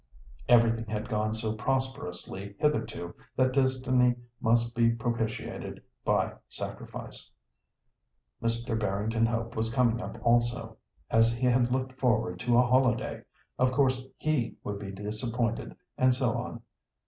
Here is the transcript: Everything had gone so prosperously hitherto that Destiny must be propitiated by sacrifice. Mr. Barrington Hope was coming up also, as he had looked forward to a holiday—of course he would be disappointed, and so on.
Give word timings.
Everything 0.49 0.87
had 0.87 1.09
gone 1.09 1.35
so 1.35 1.53
prosperously 1.53 2.55
hitherto 2.57 3.13
that 3.35 3.53
Destiny 3.53 4.15
must 4.39 4.75
be 4.75 4.89
propitiated 4.89 5.83
by 6.03 6.33
sacrifice. 6.49 7.29
Mr. 8.41 8.79
Barrington 8.79 9.27
Hope 9.27 9.55
was 9.55 9.71
coming 9.71 10.01
up 10.01 10.17
also, 10.25 10.75
as 11.11 11.35
he 11.35 11.45
had 11.45 11.71
looked 11.71 11.93
forward 11.99 12.39
to 12.39 12.57
a 12.57 12.65
holiday—of 12.65 13.71
course 13.73 14.03
he 14.17 14.55
would 14.63 14.79
be 14.79 14.89
disappointed, 14.91 15.75
and 15.99 16.15
so 16.15 16.31
on. 16.35 16.63